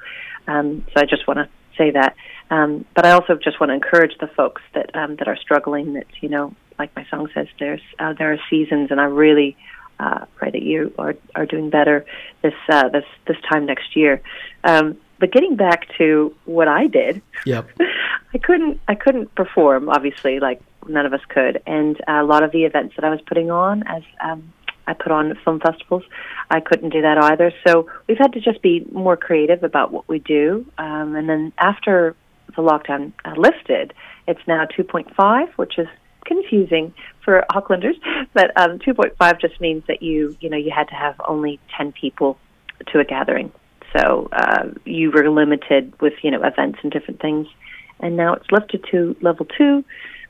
Um, 0.48 0.86
so 0.94 1.02
I 1.02 1.06
just 1.06 1.28
want 1.28 1.40
to 1.40 1.50
say 1.78 1.92
that. 1.92 2.16
Um, 2.50 2.86
but 2.96 3.06
I 3.06 3.12
also 3.12 3.36
just 3.36 3.60
want 3.60 3.70
to 3.72 3.74
encourage 3.74 4.18
the 4.20 4.28
folks 4.28 4.62
that 4.74 4.96
um, 4.96 5.16
that 5.18 5.28
are 5.28 5.38
struggling. 5.38 5.94
That 5.94 6.06
you 6.22 6.30
know, 6.30 6.54
like 6.78 6.96
my 6.96 7.06
song 7.10 7.28
says, 7.34 7.48
there's 7.60 7.82
uh, 8.00 8.14
there 8.14 8.32
are 8.32 8.38
seasons, 8.50 8.92
and 8.92 9.00
I 9.02 9.06
really 9.06 9.58
uh, 10.00 10.26
pray 10.36 10.52
that 10.52 10.62
you 10.62 10.94
are 10.98 11.16
are 11.36 11.46
doing 11.46 11.70
better 11.70 12.06
this 12.42 12.54
uh, 12.70 12.90
this 12.90 13.06
this 13.28 13.38
time 13.50 13.66
next 13.66 13.96
year. 13.96 14.22
Um, 14.64 14.98
but 15.20 15.32
getting 15.32 15.56
back 15.56 15.88
to 15.98 16.36
what 16.46 16.68
I 16.68 16.88
did, 16.88 17.22
yep. 17.46 17.70
I 18.34 18.38
couldn't 18.38 18.80
I 18.88 18.96
couldn't 18.96 19.34
perform 19.36 19.90
obviously 19.90 20.40
like 20.40 20.62
none 20.88 21.06
of 21.06 21.14
us 21.14 21.22
could, 21.30 21.62
and 21.66 22.00
a 22.08 22.24
lot 22.24 22.44
of 22.44 22.52
the 22.52 22.66
events 22.66 22.96
that 22.96 23.06
I 23.06 23.10
was 23.10 23.22
putting 23.22 23.52
on 23.52 23.84
as 23.88 24.04
um, 24.22 24.52
I 24.88 24.94
put 24.94 25.12
on 25.12 25.38
film 25.44 25.60
festivals, 25.60 26.04
I 26.50 26.60
couldn't 26.60 26.90
do 26.90 27.02
that 27.02 27.18
either. 27.18 27.54
So 27.66 27.90
we've 28.08 28.18
had 28.18 28.34
to 28.34 28.40
just 28.40 28.62
be 28.62 28.86
more 28.92 29.16
creative 29.16 29.64
about 29.64 29.92
what 29.92 30.08
we 30.08 30.20
do. 30.20 30.66
Um, 30.78 31.16
and 31.16 31.30
then 31.30 31.54
after 31.58 32.16
the 32.56 32.62
lockdown 32.62 33.14
uh, 33.26 33.34
lifted, 33.38 33.94
it's 34.28 34.42
now 34.48 34.66
2.5, 34.78 35.50
which 35.56 35.78
is 35.78 35.88
confusing 36.26 36.94
for 37.24 37.46
Aucklanders, 37.52 37.96
but 38.34 38.52
um, 38.60 38.80
2.5 38.80 39.42
just 39.42 39.60
means 39.62 39.84
that 39.88 40.02
you 40.02 40.36
you 40.40 40.50
know 40.50 40.58
you 40.58 40.72
had 40.72 40.88
to 40.90 40.96
have 40.96 41.16
only 41.28 41.60
10 41.78 41.92
people 41.94 42.38
to 42.88 43.00
a 43.00 43.06
gathering, 43.06 43.52
so 43.96 44.30
uh, 44.32 44.70
you 44.86 45.12
were 45.12 45.30
limited 45.30 45.94
with 46.02 46.14
you 46.22 46.32
know 46.32 46.44
events 46.44 46.80
and 46.84 46.92
different 46.92 47.22
things, 47.22 47.48
and 48.00 48.18
now 48.18 48.34
it's 48.34 48.52
lifted 48.52 48.86
to 48.92 49.16
level 49.22 49.46
two, 49.58 49.84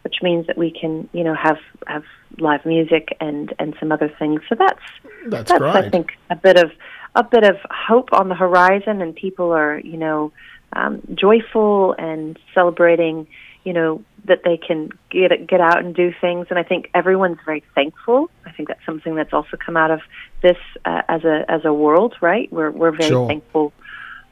which 0.04 0.16
means 0.22 0.48
that 0.48 0.58
we 0.58 0.72
can 0.72 1.10
you 1.14 1.24
know 1.24 1.36
have 1.36 1.58
have 1.88 2.04
live 2.40 2.66
music 2.66 3.16
and 3.20 3.54
and 3.60 3.76
some 3.80 3.92
other 3.92 4.12
things. 4.20 4.42
So 4.50 4.56
that's 4.56 4.82
that's, 5.28 5.50
that's 5.50 5.64
I 5.64 5.90
think 5.90 6.12
a 6.30 6.36
bit 6.36 6.58
of 6.58 6.72
a 7.16 7.24
bit 7.24 7.44
of 7.44 7.58
hope 7.70 8.10
on 8.14 8.30
the 8.30 8.36
horizon, 8.36 9.02
and 9.02 9.16
people 9.16 9.52
are 9.52 9.80
you 9.80 9.98
know 9.98 10.32
um, 10.74 11.02
joyful 11.16 11.96
and 11.98 12.38
celebrating 12.54 13.28
you 13.64 13.74
know 13.74 14.04
that 14.26 14.42
they 14.44 14.58
can 14.58 14.90
get 15.10 15.32
get 15.48 15.62
out 15.62 15.80
and 15.80 15.96
do 15.96 16.14
things. 16.22 16.48
And 16.50 16.58
I 16.58 16.64
think 16.64 16.90
everyone's 16.94 17.40
very 17.46 17.64
thankful. 17.76 18.30
I 18.46 18.52
think 18.52 18.70
that's 18.70 18.86
something 18.86 19.16
that's 19.16 19.34
also 19.34 19.58
come 19.58 19.78
out 19.78 19.92
of 19.92 20.02
this 20.42 20.58
uh, 20.86 21.02
as 21.08 21.24
a 21.24 21.46
as 21.50 21.66
a 21.66 21.74
world 21.74 22.16
right? 22.22 22.52
We're 22.52 22.72
we're 22.72 22.92
very 22.92 23.10
sure. 23.10 23.28
thankful 23.28 23.74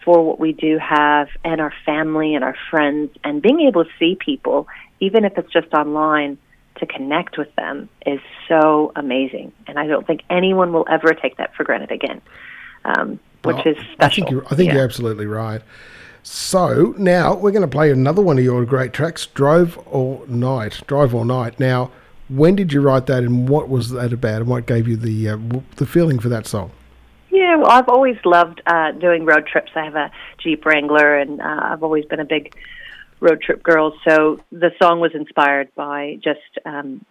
for 0.03 0.25
what 0.25 0.39
we 0.39 0.51
do 0.53 0.79
have 0.79 1.27
and 1.43 1.61
our 1.61 1.73
family 1.85 2.33
and 2.33 2.43
our 2.43 2.55
friends. 2.69 3.11
And 3.23 3.41
being 3.41 3.61
able 3.61 3.83
to 3.83 3.89
see 3.99 4.15
people 4.15 4.67
even 4.99 5.25
if 5.25 5.37
it's 5.37 5.51
just 5.51 5.73
online 5.73 6.37
to 6.77 6.85
connect 6.85 7.37
with 7.37 7.53
them 7.55 7.89
is 8.05 8.19
so 8.47 8.91
amazing. 8.95 9.51
And 9.67 9.77
I 9.77 9.87
don't 9.87 10.05
think 10.07 10.21
anyone 10.29 10.73
will 10.73 10.85
ever 10.89 11.13
take 11.13 11.37
that 11.37 11.53
for 11.55 11.63
granted 11.63 11.91
again. 11.91 12.21
Um, 12.85 13.19
which 13.43 13.57
well, 13.57 13.67
is 13.67 13.77
special. 13.93 14.05
I 14.05 14.09
think 14.09 14.29
you're, 14.29 14.45
I 14.45 14.55
think 14.55 14.67
yeah. 14.67 14.75
you're 14.75 14.83
absolutely 14.83 15.25
right 15.25 15.61
so 16.23 16.93
now 16.97 17.35
we're 17.35 17.51
going 17.51 17.61
to 17.61 17.67
play 17.67 17.91
another 17.91 18.21
one 18.21 18.37
of 18.37 18.43
your 18.43 18.65
great 18.65 18.93
tracks, 18.93 19.25
"Drove 19.25 19.77
All 19.87 20.23
Night." 20.27 20.81
Drive 20.87 21.15
all 21.15 21.25
night. 21.25 21.59
Now, 21.59 21.91
when 22.29 22.55
did 22.55 22.71
you 22.71 22.81
write 22.81 23.07
that, 23.07 23.23
and 23.23 23.49
what 23.49 23.69
was 23.69 23.89
that 23.91 24.13
about, 24.13 24.41
and 24.41 24.47
what 24.47 24.65
gave 24.65 24.87
you 24.87 24.95
the 24.95 25.29
uh, 25.29 25.37
the 25.77 25.85
feeling 25.85 26.19
for 26.19 26.29
that 26.29 26.47
song? 26.47 26.71
Yeah, 27.29 27.57
well, 27.57 27.71
I've 27.71 27.89
always 27.89 28.17
loved 28.25 28.61
uh, 28.67 28.91
doing 28.91 29.25
road 29.25 29.47
trips. 29.47 29.71
I 29.75 29.85
have 29.85 29.95
a 29.95 30.11
Jeep 30.37 30.65
Wrangler, 30.65 31.17
and 31.17 31.41
uh, 31.41 31.59
I've 31.63 31.83
always 31.83 32.05
been 32.05 32.19
a 32.19 32.25
big 32.25 32.55
road 33.21 33.41
trip 33.41 33.63
girl. 33.63 33.93
So 34.07 34.39
the 34.51 34.71
song 34.81 34.99
was 34.99 35.11
inspired 35.13 35.73
by 35.75 36.19
just 36.23 36.39
um, 36.65 37.05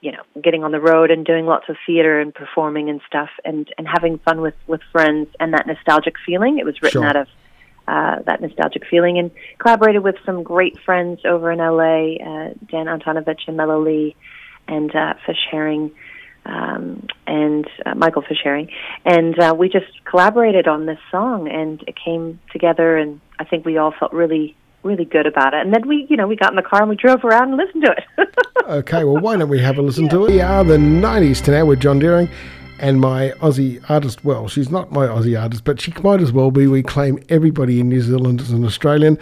you 0.00 0.12
know 0.12 0.22
getting 0.42 0.64
on 0.64 0.72
the 0.72 0.80
road 0.80 1.10
and 1.10 1.24
doing 1.26 1.46
lots 1.46 1.68
of 1.68 1.76
theater 1.86 2.20
and 2.20 2.34
performing 2.34 2.90
and 2.90 3.00
stuff, 3.06 3.30
and 3.44 3.68
and 3.78 3.86
having 3.86 4.18
fun 4.18 4.40
with 4.40 4.54
with 4.66 4.80
friends 4.92 5.28
and 5.38 5.52
that 5.52 5.66
nostalgic 5.66 6.14
feeling. 6.24 6.58
It 6.58 6.64
was 6.64 6.80
written 6.82 7.02
sure. 7.02 7.06
out 7.06 7.16
of 7.16 7.28
uh, 7.88 8.22
that 8.26 8.40
nostalgic 8.40 8.82
feeling 8.90 9.18
and 9.18 9.30
collaborated 9.58 10.02
with 10.02 10.16
some 10.24 10.42
great 10.42 10.78
friends 10.84 11.20
over 11.24 11.52
in 11.52 11.58
LA, 11.58 12.16
uh, 12.16 12.54
Dan 12.70 12.86
Antonovich 12.86 13.46
and 13.46 13.56
Mellow 13.56 13.82
Lee 13.82 14.16
and 14.68 14.94
uh, 14.94 15.14
Fish 15.24 15.38
Herring 15.50 15.92
um, 16.44 17.06
and 17.26 17.68
uh, 17.84 17.94
Michael 17.94 18.22
Fish 18.22 18.38
Herring. 18.42 18.70
And 19.04 19.38
uh, 19.38 19.54
we 19.56 19.68
just 19.68 19.86
collaborated 20.04 20.66
on 20.68 20.86
this 20.86 20.98
song 21.10 21.48
and 21.48 21.82
it 21.86 21.94
came 22.02 22.40
together 22.52 22.96
and 22.96 23.20
I 23.38 23.44
think 23.44 23.64
we 23.64 23.76
all 23.76 23.92
felt 23.98 24.12
really 24.12 24.56
really 24.86 25.04
good 25.04 25.26
about 25.26 25.52
it. 25.52 25.60
And 25.60 25.74
then 25.74 25.86
we, 25.86 26.06
you 26.08 26.16
know, 26.16 26.26
we 26.26 26.36
got 26.36 26.50
in 26.50 26.56
the 26.56 26.62
car 26.62 26.80
and 26.80 26.88
we 26.88 26.96
drove 26.96 27.24
around 27.24 27.48
and 27.48 27.56
listened 27.56 27.84
to 27.84 27.92
it. 27.92 28.34
okay, 28.68 29.04
well, 29.04 29.20
why 29.20 29.36
don't 29.36 29.48
we 29.48 29.60
have 29.60 29.78
a 29.78 29.82
listen 29.82 30.04
yeah. 30.04 30.10
to 30.10 30.24
it? 30.26 30.30
We 30.30 30.40
are 30.40 30.62
the 30.64 30.76
90s 30.76 31.42
tonight 31.42 31.64
with 31.64 31.80
John 31.80 31.98
Deering 31.98 32.30
and 32.78 33.00
my 33.00 33.30
Aussie 33.40 33.82
artist. 33.88 34.24
Well, 34.24 34.48
she's 34.48 34.70
not 34.70 34.92
my 34.92 35.06
Aussie 35.06 35.40
artist, 35.40 35.64
but 35.64 35.80
she 35.80 35.92
might 36.02 36.20
as 36.20 36.32
well 36.32 36.50
be. 36.50 36.66
We 36.66 36.82
claim 36.82 37.18
everybody 37.28 37.80
in 37.80 37.88
New 37.88 38.00
Zealand 38.00 38.40
as 38.40 38.50
an 38.50 38.64
Australian. 38.64 39.18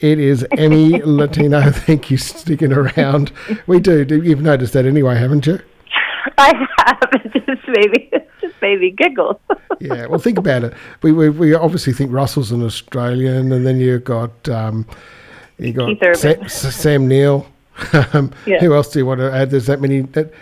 It 0.00 0.18
is 0.18 0.46
Emme 0.52 1.00
Lentino. 1.04 1.70
Thank 1.72 2.10
you 2.10 2.16
sticking 2.16 2.72
around. 2.72 3.32
We 3.66 3.80
do. 3.80 4.04
You've 4.04 4.42
noticed 4.42 4.72
that 4.74 4.86
anyway, 4.86 5.16
haven't 5.16 5.46
you? 5.46 5.58
I 6.38 6.54
have. 6.78 7.24
It 7.34 7.46
just 7.46 7.68
maybe 7.68 8.10
just 8.40 8.54
made 8.62 8.80
me 8.80 8.90
giggle. 8.90 9.40
yeah. 9.80 10.06
Well, 10.06 10.18
think 10.18 10.38
about 10.38 10.64
it. 10.64 10.74
We, 11.02 11.12
we 11.12 11.30
we 11.30 11.54
obviously 11.54 11.92
think 11.92 12.12
Russell's 12.12 12.52
an 12.52 12.62
Australian, 12.62 13.52
and 13.52 13.66
then 13.66 13.80
you've 13.80 14.04
got 14.04 14.48
um, 14.48 14.86
you 15.58 15.72
got 15.72 16.16
Sam, 16.16 16.48
Sam 16.48 17.08
Neill. 17.08 17.46
um, 18.12 18.32
yeah. 18.46 18.58
Who 18.60 18.74
else 18.74 18.92
do 18.92 18.98
you 18.98 19.06
want 19.06 19.20
to 19.20 19.32
add? 19.32 19.50
There's 19.50 19.66
that 19.66 19.80
many. 19.80 20.00
That, 20.00 20.32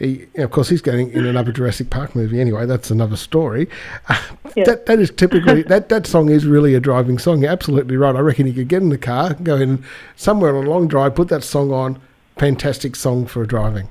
he, 0.00 0.26
of 0.36 0.50
course, 0.50 0.70
he's 0.70 0.80
going 0.80 1.10
in 1.10 1.26
another 1.26 1.52
Jurassic 1.52 1.90
Park 1.90 2.16
movie 2.16 2.40
anyway. 2.40 2.64
That's 2.64 2.90
another 2.90 3.16
story. 3.16 3.68
Uh, 4.08 4.20
yeah. 4.56 4.64
That 4.64 4.86
that 4.86 4.98
is 4.98 5.10
typically 5.10 5.62
that 5.64 5.90
that 5.90 6.06
song 6.06 6.30
is 6.30 6.46
really 6.46 6.74
a 6.74 6.80
driving 6.80 7.18
song. 7.18 7.42
You're 7.42 7.52
absolutely 7.52 7.98
right. 7.98 8.16
I 8.16 8.20
reckon 8.20 8.46
you 8.46 8.54
could 8.54 8.68
get 8.68 8.82
in 8.82 8.88
the 8.88 8.98
car, 8.98 9.34
go 9.34 9.56
in 9.56 9.84
somewhere 10.16 10.56
on 10.56 10.66
a 10.66 10.70
long 10.70 10.88
drive, 10.88 11.14
put 11.14 11.28
that 11.28 11.44
song 11.44 11.70
on. 11.70 12.00
Fantastic 12.38 12.96
song 12.96 13.26
for 13.26 13.44
driving. 13.44 13.90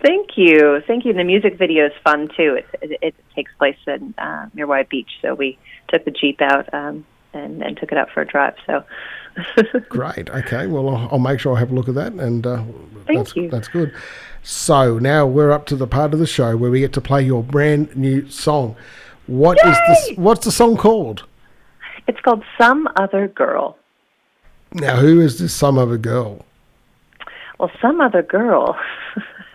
Thank 0.00 0.38
you, 0.38 0.80
thank 0.86 1.04
you. 1.04 1.10
And 1.10 1.18
the 1.18 1.24
music 1.24 1.58
video 1.58 1.86
is 1.86 1.92
fun 2.04 2.28
too. 2.28 2.54
It, 2.60 2.66
it, 2.80 2.98
it 3.02 3.14
takes 3.34 3.50
place 3.58 3.76
in 3.88 4.14
uh, 4.18 4.46
near 4.54 4.68
White 4.68 4.88
Beach, 4.88 5.10
so 5.20 5.34
we 5.34 5.58
took 5.88 6.04
the 6.04 6.12
jeep 6.12 6.40
out 6.40 6.72
um, 6.72 7.04
and, 7.34 7.60
and 7.60 7.76
took 7.76 7.90
it 7.90 7.98
out 7.98 8.08
for 8.10 8.20
a 8.20 8.26
drive. 8.26 8.54
So 8.64 8.84
great. 9.88 10.30
Okay, 10.30 10.68
well 10.68 10.88
I'll, 10.88 11.08
I'll, 11.12 11.18
make 11.18 11.40
sure 11.40 11.56
I 11.56 11.58
have 11.58 11.72
a 11.72 11.74
look 11.74 11.88
at 11.88 11.96
that, 11.96 12.12
and 12.12 12.46
uh, 12.46 12.62
thank 13.06 13.18
that's, 13.18 13.34
you. 13.34 13.50
That's 13.50 13.66
good. 13.66 13.92
So 14.50 14.98
now 14.98 15.26
we're 15.26 15.52
up 15.52 15.66
to 15.66 15.76
the 15.76 15.86
part 15.86 16.14
of 16.14 16.20
the 16.20 16.26
show 16.26 16.56
where 16.56 16.70
we 16.70 16.80
get 16.80 16.94
to 16.94 17.02
play 17.02 17.22
your 17.22 17.42
brand 17.42 17.94
new 17.94 18.30
song. 18.30 18.76
What 19.26 19.58
Yay! 19.62 19.70
is 19.70 19.76
this? 19.88 20.16
What's 20.16 20.46
the 20.46 20.50
song 20.50 20.78
called? 20.78 21.26
It's 22.06 22.18
called 22.20 22.42
Some 22.56 22.88
Other 22.96 23.28
Girl. 23.28 23.76
Now, 24.72 24.96
who 24.96 25.20
is 25.20 25.38
this 25.38 25.52
some 25.52 25.76
other 25.76 25.98
girl? 25.98 26.46
Well, 27.58 27.70
some 27.82 28.00
other 28.00 28.22
girl. 28.22 28.74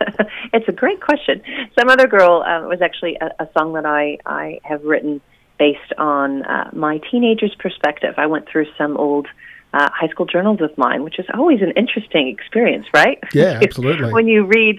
it's 0.52 0.68
a 0.68 0.72
great 0.72 1.00
question. 1.00 1.42
Some 1.76 1.88
other 1.88 2.06
girl 2.06 2.44
uh, 2.46 2.68
was 2.68 2.80
actually 2.80 3.16
a, 3.20 3.30
a, 3.42 3.48
song 3.58 3.72
that 3.72 3.84
I 3.84 4.18
I 4.26 4.60
have 4.62 4.84
written 4.84 5.20
based 5.58 5.92
on 5.98 6.44
uh, 6.44 6.70
my 6.72 7.00
teenager's 7.10 7.56
perspective. 7.56 8.14
I 8.16 8.26
went 8.26 8.48
through 8.48 8.66
some 8.78 8.96
old 8.96 9.26
uh, 9.74 9.90
high 9.92 10.08
school 10.08 10.24
journals 10.24 10.60
of 10.60 10.76
mine, 10.78 11.02
which 11.02 11.18
is 11.18 11.26
always 11.34 11.60
an 11.60 11.72
interesting 11.72 12.28
experience, 12.28 12.86
right? 12.94 13.18
Yeah, 13.32 13.60
absolutely. 13.62 14.12
when 14.12 14.28
you 14.28 14.44
read, 14.44 14.76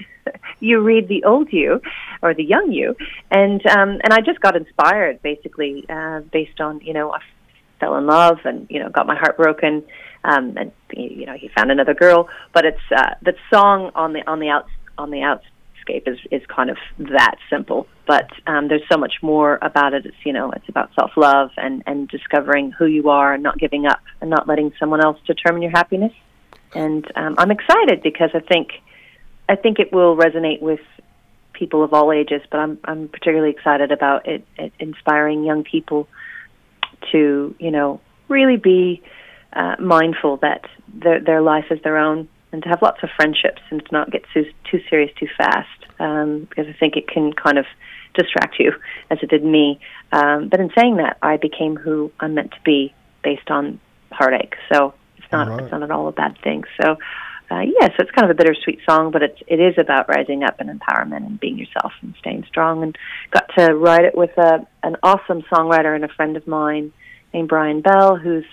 you 0.62 0.80
read 0.80 1.10
the 1.10 1.26
old 1.26 1.52
you 1.52 1.82
or 2.22 2.34
the 2.34 2.44
young 2.44 2.72
you, 2.72 2.96
and 3.30 3.64
um, 3.68 4.00
and 4.04 4.14
I 4.14 4.22
just 4.22 4.40
got 4.40 4.56
inspired 4.56 5.22
basically 5.22 5.86
uh, 5.90 6.22
based 6.32 6.62
on 6.62 6.80
you 6.80 6.94
know 6.94 7.14
I 7.14 7.20
fell 7.80 7.98
in 7.98 8.08
love 8.08 8.40
and 8.46 8.68
you 8.70 8.80
know 8.80 8.90
got 8.90 9.06
my 9.06 9.16
heart 9.16 9.36
broken, 9.36 9.84
um, 10.24 10.56
and 10.58 10.72
you 10.94 11.26
know 11.26 11.34
he 11.34 11.50
found 11.50 11.72
another 11.72 11.94
girl, 11.94 12.30
but 12.54 12.64
it's 12.64 12.92
uh, 12.96 13.16
the 13.22 13.34
song 13.54 13.92
on 13.96 14.14
the 14.14 14.26
on 14.30 14.40
the 14.40 14.50
out 14.50 14.66
on 14.98 15.12
the 15.12 15.22
outs 15.22 15.46
escape 15.86 16.08
is 16.08 16.20
is 16.32 16.46
kind 16.48 16.70
of 16.70 16.78
that 16.98 17.36
simple. 17.50 17.88
But 18.08 18.30
um, 18.48 18.68
there's 18.68 18.88
so 18.92 18.98
much 18.98 19.16
more 19.22 19.58
about 19.62 19.94
it. 19.94 20.06
It's 20.06 20.16
you 20.26 20.34
know 20.34 20.52
it's 20.52 20.68
about 20.70 20.90
self 20.96 21.12
love 21.18 21.52
and 21.58 21.84
and 21.86 22.08
discovering 22.08 22.72
who 22.72 22.86
you 22.86 23.10
are 23.10 23.34
and 23.34 23.44
not 23.44 23.58
giving 23.58 23.86
up 23.86 24.00
and 24.22 24.30
not 24.30 24.48
letting 24.48 24.74
someone 24.80 25.04
else 25.04 25.18
determine 25.26 25.62
your 25.62 25.72
happiness. 25.72 26.14
And 26.74 27.06
um, 27.16 27.36
I'm 27.38 27.52
excited 27.52 28.02
because 28.04 28.32
I 28.34 28.40
think 28.40 28.70
I 29.48 29.56
think 29.56 29.80
it 29.80 29.92
will 29.94 30.16
resonate 30.16 30.62
with 30.62 30.82
people 31.54 31.84
of 31.84 31.94
all 31.94 32.12
ages. 32.12 32.42
But 32.50 32.60
I'm 32.60 32.80
I'm 32.84 33.08
particularly 33.08 33.52
excited 33.52 33.92
about 33.92 34.28
it, 34.28 34.46
it 34.58 34.74
inspiring 34.80 35.44
young 35.44 35.64
people 35.64 36.08
to 37.12 37.56
you 37.60 37.72
know 37.72 38.02
really 38.28 38.58
be 38.58 39.02
uh, 39.54 39.76
mindful 39.80 40.38
that 40.38 40.66
their 40.94 41.20
their 41.20 41.42
life 41.42 41.66
is 41.72 41.82
their 41.84 41.98
own 41.98 42.28
and 42.52 42.64
to 42.64 42.70
have 42.70 42.82
lots 42.82 43.04
of 43.04 43.10
friendships 43.16 43.62
and 43.70 43.86
to 43.86 43.92
not 43.92 44.12
get 44.12 44.24
too, 44.34 44.46
too 44.70 44.80
serious 44.90 45.12
too 45.20 45.28
fast 45.38 45.86
um, 46.00 46.48
because 46.50 46.68
I 46.68 46.74
think 46.74 46.96
it 46.96 47.08
can 47.08 47.34
kind 47.34 47.58
of 47.58 47.66
distract 48.14 48.56
you 48.60 48.72
as 49.10 49.20
it 49.22 49.30
did 49.30 49.44
me. 49.44 49.80
Um, 50.12 50.50
but 50.50 50.60
in 50.60 50.72
saying 50.78 50.98
that, 50.98 51.18
I 51.22 51.38
became 51.38 51.76
who 51.76 52.12
I'm 52.20 52.34
meant 52.34 52.52
to 52.52 52.62
be 52.64 52.94
based 53.24 53.50
on 53.50 53.80
heartache. 54.12 54.56
So 54.72 54.94
it's 55.18 55.32
not 55.32 55.48
right. 55.48 55.64
it's 55.64 55.72
not 55.72 55.84
at 55.84 55.92
all 55.92 56.08
a 56.08 56.12
bad 56.12 56.38
thing. 56.44 56.64
So 56.82 56.98
uh, 57.52 57.62
yeah, 57.62 57.88
so 57.90 57.96
it's 58.00 58.12
kind 58.12 58.30
of 58.30 58.32
a 58.32 58.34
bittersweet 58.34 58.80
song, 58.90 59.12
but 59.12 59.22
it's 59.22 59.40
it 59.48 59.60
is 59.60 59.76
about 59.78 60.10
rising 60.10 60.44
up 60.44 60.60
and 60.60 60.70
empowerment 60.70 61.26
and 61.26 61.40
being 61.40 61.58
yourself 61.58 61.94
and 62.02 62.16
staying 62.20 62.44
strong. 62.48 62.82
And 62.82 62.98
got 63.32 63.50
to 63.58 63.74
write 63.76 64.06
it 64.06 64.16
with 64.16 64.36
a 64.38 64.66
an 64.84 64.96
awesome 65.04 65.44
songwriter 65.44 65.94
and 65.96 66.04
a 66.04 66.08
friend 66.10 66.38
of 66.38 66.48
mine 66.48 66.92
named 67.34 67.50
Brian 67.50 67.82
Bell, 67.82 68.16
who's 68.16 68.46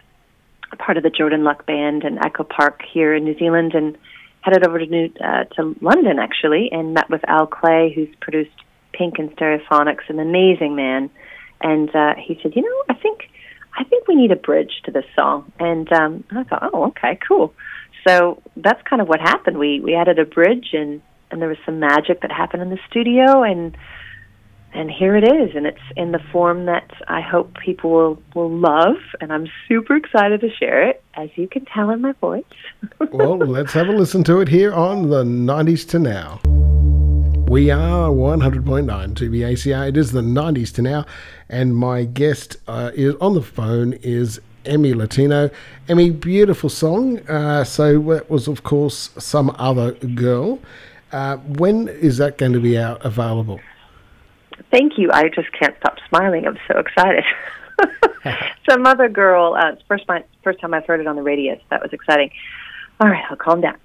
part 0.76 0.96
of 0.96 1.02
the 1.02 1.10
Jordan 1.10 1.44
Luck 1.44 1.66
Band 1.66 2.04
and 2.04 2.18
Echo 2.24 2.44
Park 2.44 2.82
here 2.92 3.14
in 3.14 3.24
New 3.24 3.36
Zealand, 3.38 3.74
and 3.74 3.96
headed 4.40 4.66
over 4.66 4.78
to 4.78 4.86
New, 4.86 5.10
uh, 5.24 5.44
to 5.56 5.74
London 5.80 6.18
actually, 6.18 6.68
and 6.72 6.94
met 6.94 7.08
with 7.08 7.22
Al 7.28 7.46
Clay, 7.46 7.92
who's 7.94 8.08
produced 8.20 8.50
Pink 8.92 9.18
and 9.18 9.34
Stereophonics, 9.36 10.08
an 10.08 10.18
amazing 10.18 10.76
man. 10.76 11.10
And 11.60 11.94
uh, 11.94 12.14
he 12.16 12.38
said, 12.42 12.54
you 12.56 12.62
know, 12.62 12.82
I 12.88 12.94
think 12.94 13.30
I 13.78 13.84
think 13.84 14.06
we 14.06 14.14
need 14.14 14.32
a 14.32 14.36
bridge 14.36 14.82
to 14.84 14.90
this 14.90 15.06
song. 15.16 15.50
And 15.58 15.90
um, 15.92 16.24
I 16.30 16.44
thought, 16.44 16.70
oh, 16.72 16.86
okay, 16.88 17.18
cool. 17.26 17.54
So 18.06 18.42
that's 18.56 18.82
kind 18.82 19.00
of 19.00 19.08
what 19.08 19.20
happened. 19.20 19.58
We 19.58 19.80
we 19.80 19.94
added 19.94 20.18
a 20.18 20.24
bridge, 20.24 20.70
and 20.72 21.00
and 21.30 21.40
there 21.40 21.48
was 21.48 21.58
some 21.64 21.78
magic 21.78 22.20
that 22.22 22.32
happened 22.32 22.62
in 22.62 22.70
the 22.70 22.78
studio, 22.90 23.42
and 23.42 23.76
and 24.74 24.90
here 24.90 25.16
it 25.16 25.24
is 25.24 25.54
and 25.54 25.66
it's 25.66 25.78
in 25.96 26.12
the 26.12 26.18
form 26.30 26.66
that 26.66 26.90
i 27.08 27.20
hope 27.20 27.54
people 27.58 27.90
will, 27.90 28.22
will 28.34 28.50
love 28.50 28.96
and 29.20 29.32
i'm 29.32 29.46
super 29.68 29.96
excited 29.96 30.40
to 30.40 30.50
share 30.50 30.88
it 30.88 31.02
as 31.14 31.28
you 31.36 31.46
can 31.48 31.64
tell 31.66 31.90
in 31.90 32.00
my 32.00 32.12
voice 32.12 32.44
well 33.12 33.38
let's 33.38 33.72
have 33.72 33.88
a 33.88 33.92
listen 33.92 34.24
to 34.24 34.40
it 34.40 34.48
here 34.48 34.72
on 34.72 35.08
the 35.08 35.22
90s 35.24 35.88
to 35.88 35.98
now 35.98 36.40
we 37.52 37.70
are 37.70 38.08
100.9 38.08 39.16
to 39.16 39.28
the 39.28 39.42
ACR. 39.42 39.88
It 39.88 39.98
is 39.98 40.12
the 40.12 40.22
90s 40.22 40.72
to 40.76 40.80
now, 40.80 41.04
and 41.50 41.76
my 41.76 42.04
guest 42.04 42.56
uh, 42.66 42.92
is 42.94 43.14
on 43.16 43.34
the 43.34 43.42
phone 43.42 43.92
is 44.00 44.40
Emme 44.64 44.94
Lentino. 44.94 45.50
Emme, 45.86 46.18
beautiful 46.18 46.70
song. 46.70 47.18
Uh, 47.28 47.62
so 47.62 48.00
that 48.14 48.30
was, 48.30 48.48
of 48.48 48.62
course, 48.62 49.10
some 49.18 49.54
other 49.58 49.92
girl. 49.92 50.60
Uh, 51.12 51.36
when 51.36 51.88
is 51.88 52.16
that 52.16 52.38
going 52.38 52.54
to 52.54 52.60
be 52.60 52.78
out 52.78 53.04
available? 53.04 53.60
Thank 54.70 54.98
you. 54.98 55.10
I 55.12 55.28
just 55.28 55.52
can't 55.52 55.74
stop 55.78 55.98
smiling. 56.08 56.46
I'm 56.46 56.58
so 56.68 56.78
excited. 56.78 57.24
Some 58.70 58.86
other 58.86 59.08
girl. 59.08 59.54
Uh, 59.54 59.72
it's 59.72 59.82
first 59.88 60.04
my 60.08 60.24
first 60.44 60.60
time 60.60 60.74
I've 60.74 60.86
heard 60.86 61.00
it 61.00 61.06
on 61.06 61.16
the 61.16 61.22
radio. 61.22 61.56
So 61.56 61.62
that 61.70 61.82
was 61.82 61.92
exciting. 61.92 62.30
All 63.00 63.08
right, 63.08 63.24
I'll 63.30 63.36
calm 63.36 63.60
down. 63.60 63.76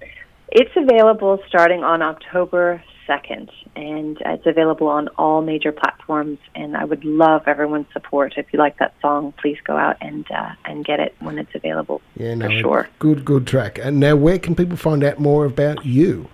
It's 0.50 0.70
available 0.76 1.40
starting 1.48 1.82
on 1.84 2.00
October 2.00 2.82
2nd, 3.08 3.50
and 3.74 4.18
it's 4.24 4.46
available 4.46 4.86
on 4.86 5.08
all 5.18 5.42
major 5.42 5.72
platforms. 5.72 6.38
And 6.54 6.76
I 6.76 6.84
would 6.84 7.04
love 7.04 7.42
everyone's 7.46 7.86
support. 7.92 8.34
If 8.36 8.46
you 8.52 8.58
like 8.58 8.78
that 8.78 8.94
song, 9.00 9.32
please 9.40 9.58
go 9.64 9.76
out 9.76 9.96
and 10.00 10.30
uh, 10.30 10.52
and 10.64 10.84
get 10.84 11.00
it 11.00 11.14
when 11.20 11.38
it's 11.38 11.54
available. 11.54 12.00
Yeah, 12.16 12.34
no, 12.34 12.46
for 12.46 12.60
sure. 12.60 12.88
Good, 12.98 13.24
good 13.24 13.46
track. 13.46 13.78
And 13.78 13.98
now, 13.98 14.16
where 14.16 14.38
can 14.38 14.54
people 14.54 14.76
find 14.76 15.02
out 15.02 15.18
more 15.18 15.44
about 15.44 15.84
you? 15.84 16.28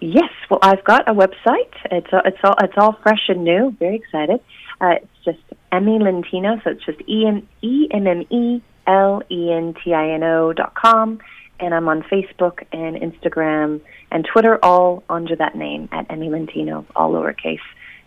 Yes, 0.00 0.30
well, 0.50 0.60
I've 0.62 0.82
got 0.84 1.08
a 1.08 1.12
website. 1.12 1.74
It's 1.90 2.08
all, 2.12 2.22
it's 2.24 2.38
all 2.42 2.54
it's 2.62 2.74
all 2.78 2.98
fresh 3.02 3.28
and 3.28 3.44
new. 3.44 3.76
Very 3.78 3.96
excited. 3.96 4.40
Uh, 4.80 4.94
it's 5.02 5.24
just 5.24 5.38
Emme 5.70 5.98
Lentino, 5.98 6.58
so 6.64 6.70
it's 6.70 6.84
just 6.84 7.00
E 7.06 7.26
M 7.26 7.46
E 7.60 7.86
M 7.90 8.06
M 8.06 8.22
E 8.30 8.62
L 8.86 9.22
E 9.30 9.52
N 9.52 9.74
T 9.84 9.92
I 9.92 10.10
N 10.12 10.22
O 10.22 10.54
dot 10.54 10.74
com, 10.74 11.20
and 11.58 11.74
I'm 11.74 11.86
on 11.86 12.02
Facebook 12.02 12.64
and 12.72 12.96
Instagram 12.96 13.82
and 14.10 14.26
Twitter, 14.32 14.58
all 14.64 15.02
under 15.10 15.36
that 15.36 15.54
name 15.54 15.88
at 15.92 16.10
Emme 16.10 16.30
Lentino, 16.30 16.86
all 16.96 17.12
lowercase. 17.12 17.58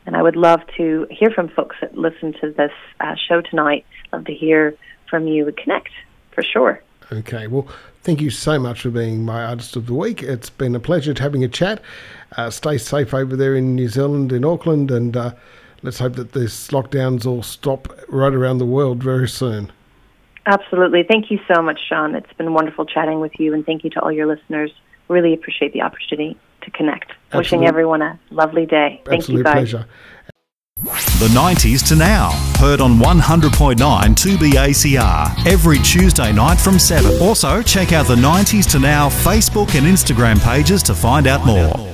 And 0.06 0.18
I 0.18 0.22
would 0.22 0.36
love 0.36 0.62
to 0.78 1.08
hear 1.10 1.30
from 1.30 1.48
folks 1.48 1.76
that 1.80 1.98
listen 1.98 2.34
to 2.42 2.52
this 2.52 2.72
uh, 3.00 3.16
show 3.30 3.42
tonight. 3.42 3.86
Love 4.12 4.26
to 4.26 4.34
hear 4.34 4.76
from 5.10 5.28
you. 5.28 5.54
Connect 5.64 5.92
for 6.32 6.44
sure. 6.44 6.82
Okay, 7.12 7.48
well, 7.48 7.68
thank 8.04 8.22
you 8.22 8.30
so 8.30 8.60
much 8.60 8.82
for 8.82 8.90
being 8.90 9.26
my 9.26 9.44
artist 9.44 9.76
of 9.76 9.88
the 9.88 9.94
week. 9.94 10.22
It's 10.22 10.50
been 10.50 10.76
a 10.76 10.80
pleasure 10.80 11.14
having 11.18 11.44
a 11.44 11.48
chat. 11.48 11.82
Uh, 12.36 12.50
stay 12.50 12.78
safe 12.78 13.14
over 13.14 13.36
there 13.36 13.56
in 13.56 13.76
New 13.76 13.88
Zealand, 13.88 14.32
in 14.32 14.44
Auckland, 14.44 14.92
and 14.92 15.16
uh, 15.16 15.34
let's 15.82 16.00
hope 16.00 16.16
that 16.16 16.34
these 16.34 16.68
lockdowns 16.70 17.26
all 17.26 17.42
stop 17.42 17.88
right 18.10 18.34
around 18.34 18.58
the 18.58 18.66
world 18.66 19.02
very 19.02 19.28
soon. 19.28 19.72
Absolutely. 20.46 21.04
Thank 21.04 21.32
you 21.32 21.40
so 21.54 21.62
much, 21.62 21.80
Sean. 21.88 22.16
It's 22.16 22.34
been 22.34 22.54
wonderful 22.54 22.86
chatting 22.86 23.22
with 23.22 23.40
you, 23.40 23.54
and 23.54 23.66
thank 23.66 23.84
you 23.84 23.90
to 23.92 24.02
all 24.02 24.12
your 24.12 24.28
listeners. 24.28 24.72
Really 25.08 25.34
appreciate 25.34 25.74
the 25.74 25.82
opportunity 25.82 26.38
to 26.62 26.72
connect. 26.72 27.12
Wishing 27.34 27.66
everyone 27.66 28.02
a 28.02 28.20
lovely 28.30 28.66
day. 28.66 29.02
Thank 29.06 29.30
you, 29.30 29.44
guys. 29.44 29.54
pleasure. 29.54 29.86
The 31.20 31.28
90s 31.30 31.88
to 31.90 31.96
now. 31.96 32.32
Heard 32.60 32.82
on 32.82 32.98
100.9 32.98 33.78
2BACR 33.78 35.48
every 35.48 35.78
Tuesday 35.80 36.34
night 36.34 36.60
from 36.60 36.80
7. 36.80 37.22
Also, 37.22 37.62
check 37.62 37.94
out 37.94 38.08
the 38.08 38.16
90s 38.16 38.70
to 38.72 38.80
now 38.80 39.10
Facebook 39.10 39.76
and 39.76 39.86
Instagram 39.86 40.42
pages 40.44 40.84
to 40.84 40.96
find 40.96 41.28
out 41.28 41.46
more. 41.46 41.93